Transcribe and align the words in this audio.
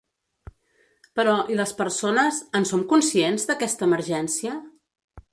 Però, 1.17 1.33
i 1.55 1.57
les 1.59 1.73
persones, 1.81 2.39
en 2.59 2.65
som 2.69 2.81
conscients, 2.93 3.45
d’aquesta 3.51 3.85
emergència? 3.89 4.57